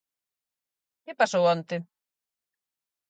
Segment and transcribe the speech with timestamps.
[1.03, 1.75] Que pasou onte?